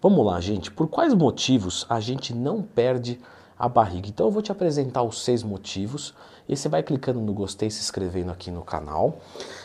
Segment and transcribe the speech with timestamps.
[0.00, 0.70] Vamos lá, gente.
[0.70, 3.18] Por quais motivos a gente não perde
[3.58, 4.08] a barriga?
[4.08, 6.14] Então eu vou te apresentar os seis motivos
[6.48, 9.18] e você vai clicando no gostei, se inscrevendo aqui no canal.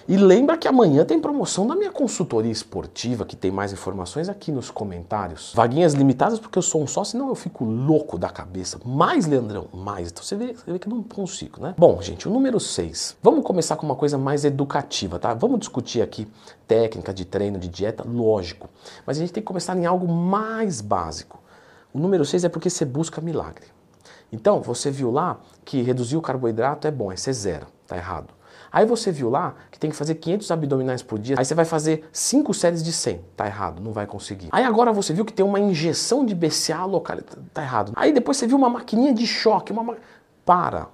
[0.06, 4.52] E lembra que amanhã tem promoção da minha consultoria esportiva, que tem mais informações aqui
[4.52, 5.54] nos comentários.
[5.56, 8.80] Vaguinhas limitadas porque eu sou um sócio, senão eu fico louco da cabeça.
[8.84, 10.12] Mais, Leandrão, mais.
[10.12, 11.74] Então você vê, você vê que eu não consigo, né?
[11.78, 13.16] Bom, gente, o número 6.
[13.24, 15.34] Vamos começar com uma coisa mais educativa, tá?
[15.34, 16.28] Vamos discutir aqui
[16.68, 18.70] técnica de treino, de dieta, lógico.
[19.06, 21.40] Mas a gente tem que começar em algo mais básico.
[21.94, 23.68] O número 6 é porque você busca milagre.
[24.32, 28.34] Então, você viu lá que reduzir o carboidrato é bom, é ser zero, tá errado.
[28.72, 31.64] Aí você viu lá que tem que fazer 500 abdominais por dia, aí você vai
[31.64, 34.50] fazer 5 séries de 100, tá errado, não vai conseguir.
[34.52, 37.18] Aí agora você viu que tem uma injeção de BCA local,
[37.54, 37.92] tá errado.
[37.96, 39.96] Aí depois você viu uma maquininha de choque, uma ma...
[40.44, 40.88] para.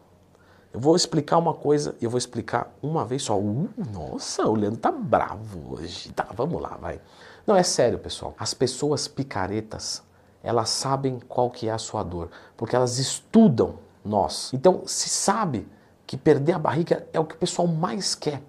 [0.74, 3.40] Eu vou explicar uma coisa e eu vou explicar uma vez só.
[3.40, 6.12] Uh, nossa, o Leandro tá bravo hoje.
[6.12, 7.00] Tá, vamos lá, vai.
[7.48, 8.36] Não, é sério, pessoal.
[8.38, 10.04] As pessoas picaretas
[10.44, 14.52] elas sabem qual que é a sua dor, porque elas estudam nós.
[14.54, 15.68] Então, se sabe
[16.08, 18.42] que perder a barriga é o que o pessoal mais quer.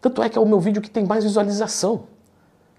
[0.00, 2.04] Tanto é que é o meu vídeo que tem mais visualização.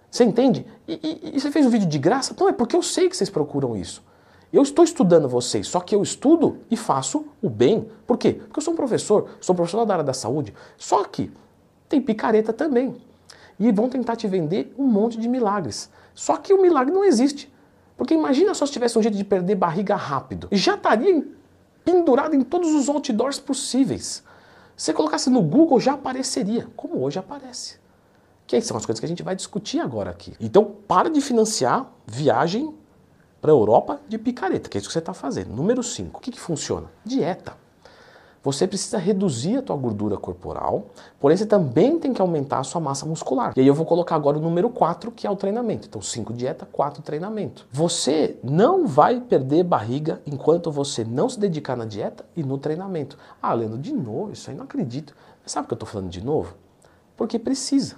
[0.10, 0.66] Você entende?
[0.88, 2.36] E, e, e você fez um vídeo de graça?
[2.40, 4.04] Não, é porque eu sei que vocês procuram isso.
[4.52, 7.88] Eu estou estudando vocês, só que eu estudo e faço o bem.
[8.08, 8.34] Por quê?
[8.34, 10.54] Porque eu sou um professor, sou um profissional da área da saúde.
[10.76, 11.32] Só que
[11.88, 12.96] tem picareta também.
[13.60, 15.90] E vão tentar te vender um monte de milagres.
[16.16, 17.52] Só que o milagre não existe.
[18.00, 20.48] Porque imagina só se tivesse um jeito de perder barriga rápido.
[20.54, 21.28] Já estaria
[21.84, 24.24] pendurado em todos os outdoors possíveis.
[24.78, 27.76] Se você colocasse no Google, já apareceria, como hoje aparece.
[28.48, 30.34] Que são as coisas que a gente vai discutir agora aqui.
[30.40, 32.74] Então, para de financiar viagem
[33.42, 35.54] para a Europa de picareta, que é isso que você está fazendo.
[35.54, 36.20] Número 5.
[36.20, 36.88] O que, que funciona?
[37.04, 37.58] Dieta
[38.44, 40.88] você precisa reduzir a tua gordura corporal,
[41.20, 43.54] porém você também tem que aumentar a sua massa muscular.
[43.56, 45.88] E aí eu vou colocar agora o número 4, que é o treinamento.
[45.88, 47.68] Então 5 dieta, 4 treinamento.
[47.72, 53.18] Você não vai perder barriga enquanto você não se dedicar na dieta e no treinamento.
[53.42, 55.14] Ah, Leandro, de novo, isso aí não acredito.
[55.44, 56.56] Mas sabe o que eu estou falando de novo?
[57.18, 57.98] Porque precisa.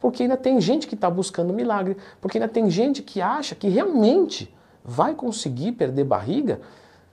[0.00, 3.68] Porque ainda tem gente que está buscando milagre, porque ainda tem gente que acha que
[3.68, 4.52] realmente
[4.84, 6.60] vai conseguir perder barriga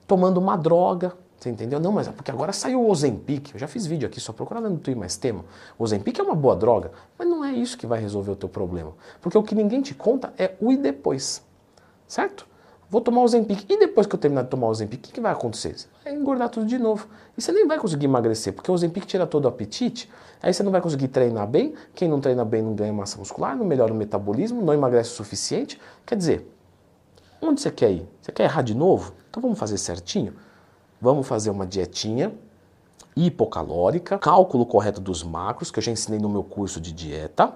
[0.06, 1.80] tomando uma droga, você entendeu?
[1.80, 3.54] Não, mas é porque agora saiu o Ozempic.
[3.54, 5.42] Eu já fiz vídeo aqui, só procurando no Twitter mais tema.
[5.78, 8.48] O Ozempic é uma boa droga, mas não é isso que vai resolver o teu
[8.48, 8.92] problema.
[9.22, 11.42] Porque o que ninguém te conta é o e depois.
[12.06, 12.46] Certo?
[12.90, 13.64] Vou tomar o Ozempic.
[13.70, 15.78] E depois que eu terminar de tomar o Ozempic, o que, que vai acontecer?
[15.78, 17.08] Você vai engordar tudo de novo.
[17.38, 20.10] E você nem vai conseguir emagrecer, porque o Ozempic tira todo o apetite.
[20.42, 21.72] Aí você não vai conseguir treinar bem.
[21.94, 25.14] Quem não treina bem não ganha massa muscular, não melhora o metabolismo, não emagrece o
[25.14, 25.80] suficiente.
[26.04, 26.46] Quer dizer,
[27.40, 28.06] onde você quer ir?
[28.20, 29.14] Você quer errar de novo?
[29.30, 30.34] Então vamos fazer certinho?
[31.00, 32.30] Vamos fazer uma dietinha
[33.16, 37.54] hipocalórica, cálculo correto dos macros, que eu já ensinei no meu curso de dieta,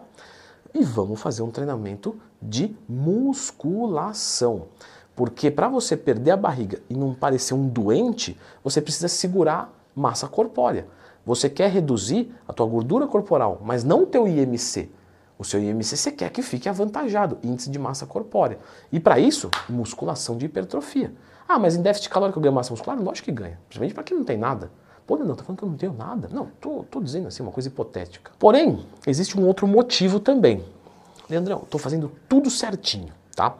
[0.73, 4.69] e vamos fazer um treinamento de musculação.
[5.15, 10.27] Porque para você perder a barriga e não parecer um doente, você precisa segurar massa
[10.27, 10.89] corpórea.
[11.27, 14.91] Você quer reduzir a tua gordura corporal, mas não o teu IMC.
[15.39, 18.59] O seu IMC você quer que fique avantajado, índice de massa corpórea.
[18.91, 21.13] E para isso, musculação de hipertrofia.
[21.49, 22.99] Ah, mas em déficit calórico eu ganho massa muscular?
[23.01, 23.59] Lógico que ganha.
[23.69, 24.71] Principalmente para quem não tem nada.
[25.07, 26.29] Pô, não, tá falando que eu não tenho nada.
[26.33, 28.33] Não, tô, tô dizendo assim, uma coisa hipotética.
[28.39, 30.65] Porém, existe um outro motivo também.
[31.29, 33.57] Leandrão, tô fazendo tudo certinho, tá?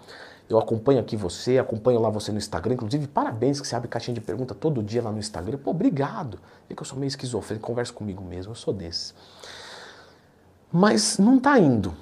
[0.49, 2.75] Eu acompanho aqui você, acompanho lá você no Instagram.
[2.75, 5.59] Inclusive, parabéns que você abre caixinha de pergunta todo dia lá no Instagram.
[5.59, 6.39] Pô, obrigado.
[6.69, 9.15] Vê que eu sou meio esquizofrênico, conversa comigo mesmo, eu sou desses.
[10.73, 11.95] Mas não tá indo.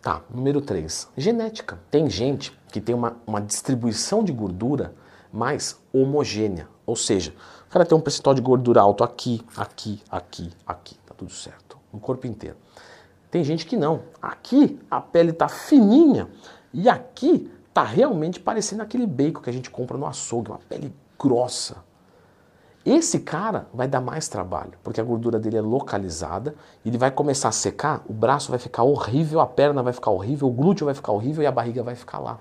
[0.00, 1.08] Tá, número 3.
[1.16, 1.78] Genética.
[1.90, 4.94] Tem gente que tem uma, uma distribuição de gordura
[5.32, 6.68] mais homogênea.
[6.86, 7.34] Ou seja,
[7.68, 10.96] o cara tem um percentual de gordura alto aqui, aqui, aqui, aqui.
[11.06, 11.78] Tá tudo certo.
[11.92, 12.56] No corpo inteiro.
[13.30, 14.02] Tem gente que não.
[14.20, 16.28] Aqui a pele tá fininha
[16.72, 20.92] e aqui tá realmente parecendo aquele bacon que a gente compra no açougue, uma pele
[21.18, 21.76] grossa.
[22.84, 26.54] Esse cara vai dar mais trabalho, porque a gordura dele é localizada,
[26.84, 30.48] ele vai começar a secar, o braço vai ficar horrível, a perna vai ficar horrível,
[30.48, 32.38] o glúteo vai ficar horrível e a barriga vai ficar lá.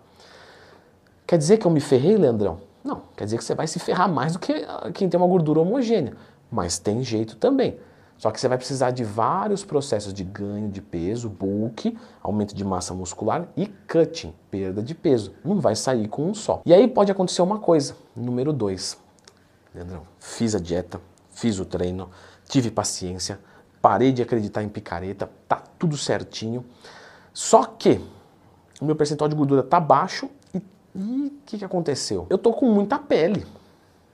[1.28, 2.69] Quer dizer que eu me ferrei, Leandrão?
[2.84, 4.54] Não, quer dizer que você vai se ferrar mais do que
[4.94, 6.16] quem tem uma gordura homogênea.
[6.52, 7.78] Mas tem jeito também.
[8.18, 12.66] Só que você vai precisar de vários processos de ganho de peso, bulk, aumento de
[12.66, 15.34] massa muscular e cutting, perda de peso.
[15.44, 16.62] Não vai sair com um só.
[16.66, 17.96] E aí pode acontecer uma coisa.
[18.14, 18.98] Número dois.
[19.74, 21.00] Leandrão, fiz a dieta,
[21.32, 22.10] fiz o treino,
[22.46, 23.40] tive paciência,
[23.82, 26.66] parei de acreditar em picareta, tá tudo certinho.
[27.34, 28.02] Só que
[28.82, 30.30] o meu percentual de gordura tá baixo
[30.96, 32.26] e o que, que aconteceu?
[32.30, 33.46] Eu tô com muita pele.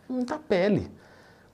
[0.08, 0.92] Muita pele.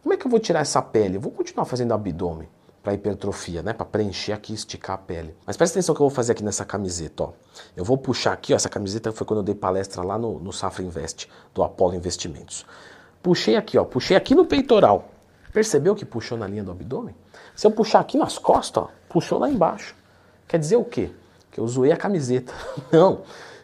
[0.01, 1.17] Como é que eu vou tirar essa pele?
[1.17, 2.47] Eu vou continuar fazendo abdômen.
[2.83, 3.73] para hipertrofia, né?
[3.73, 5.35] Para preencher aqui, esticar a pele.
[5.45, 7.33] Mas presta atenção que eu vou fazer aqui nessa camiseta, ó.
[7.77, 10.51] Eu vou puxar aqui, ó, essa camiseta foi quando eu dei palestra lá no, no
[10.51, 12.65] Safra Invest, do Apollo Investimentos.
[13.21, 15.09] Puxei aqui, ó, puxei aqui no peitoral.
[15.53, 17.13] Percebeu que puxou na linha do abdômen?
[17.55, 19.95] Se eu puxar aqui nas costas, ó, puxou lá embaixo.
[20.47, 21.11] Quer dizer o quê?
[21.51, 22.51] Que eu zoei a camiseta.
[22.91, 23.21] Não.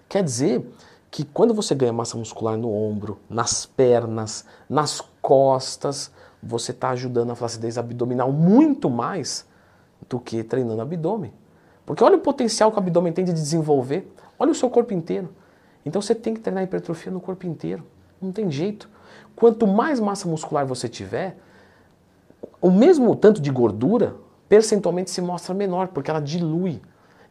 [0.07, 0.63] Quer dizer
[1.09, 6.11] que quando você ganha massa muscular no ombro, nas pernas, nas costas,
[6.41, 9.45] você está ajudando a flacidez abdominal muito mais
[10.09, 11.33] do que treinando abdômen.
[11.85, 15.29] Porque olha o potencial que o abdômen tem de desenvolver, olha o seu corpo inteiro.
[15.85, 17.83] Então você tem que treinar hipertrofia no corpo inteiro,
[18.21, 18.89] não tem jeito.
[19.35, 21.37] Quanto mais massa muscular você tiver,
[22.61, 24.15] o mesmo tanto de gordura
[24.49, 26.81] percentualmente se mostra menor, porque ela dilui.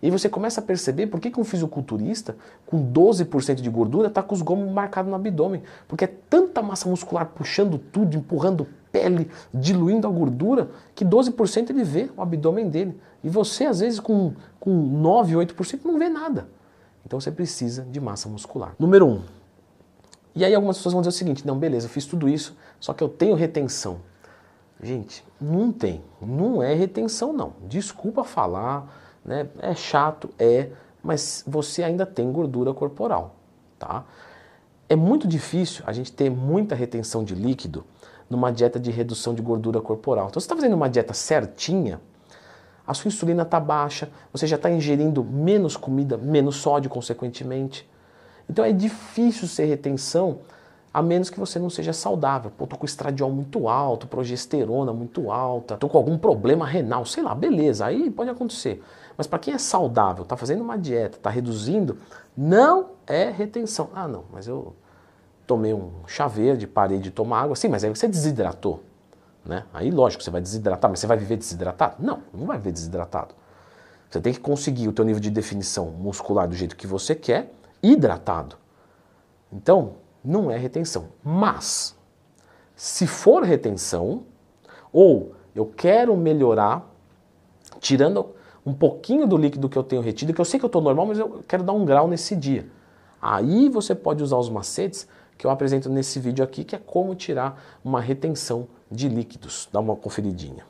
[0.03, 4.23] E você começa a perceber por que, que um fisiculturista com 12% de gordura está
[4.23, 5.63] com os gomos marcados no abdômen.
[5.89, 11.85] Porque é tanta massa muscular puxando tudo, empurrando pele, diluindo a gordura, que 12% ele
[11.85, 12.99] vê o abdômen dele.
[13.25, 16.49] E você, às vezes, com, com 9, 8% não vê nada.
[17.05, 18.75] Então você precisa de massa muscular.
[18.79, 19.11] Número 1.
[19.11, 19.23] Um.
[20.35, 22.93] E aí algumas pessoas vão dizer o seguinte, não, beleza, eu fiz tudo isso, só
[22.93, 24.01] que eu tenho retenção.
[24.83, 26.03] Gente, não tem.
[26.21, 27.55] Não é retenção, não.
[27.67, 29.49] Desculpa falar né?
[29.59, 30.69] É chato, é,
[31.03, 33.35] mas você ainda tem gordura corporal,
[33.79, 34.05] tá?
[34.89, 37.85] É muito difícil a gente ter muita retenção de líquido
[38.31, 40.29] numa dieta de redução de gordura corporal.
[40.29, 42.01] Então, você está fazendo uma dieta certinha,
[42.87, 47.89] a sua insulina está baixa, você já está ingerindo menos comida, menos sódio, consequentemente.
[48.49, 50.39] Então, é difícil ser retenção
[50.95, 52.51] a menos que você não seja saudável.
[52.57, 57.23] Pô, tô com estradiol muito alto, progesterona muito alta, tô com algum problema renal, sei
[57.23, 58.83] lá, beleza, aí pode acontecer.
[59.17, 61.99] Mas para quem é saudável, está fazendo uma dieta, está reduzindo,
[62.37, 63.89] não é retenção.
[63.95, 64.75] Ah, não, mas eu
[65.47, 67.57] tomei um chá verde, parei de tomar água.
[67.57, 68.83] Sim, mas aí você desidratou.
[69.45, 69.65] Né?
[69.73, 71.97] Aí, lógico, você vai desidratar, mas você vai viver desidratado?
[72.01, 73.35] Não, não vai viver desidratado.
[74.11, 77.53] Você tem que conseguir o teu nível de definição muscular do jeito que você quer,
[77.83, 78.57] hidratado.
[79.53, 81.09] Então, não é retenção.
[81.23, 81.97] Mas,
[82.75, 84.25] se for retenção,
[84.93, 86.85] ou eu quero melhorar,
[87.79, 88.35] tirando
[88.67, 91.07] um pouquinho do líquido que eu tenho retido, que eu sei que eu estou normal,
[91.07, 92.67] mas eu quero dar um grau nesse dia.
[93.23, 95.07] Aí você pode usar os macetes
[95.39, 99.69] que eu apresento nesse vídeo aqui, que é como tirar uma retenção de líquidos.
[99.73, 100.67] Dá uma conferidinha.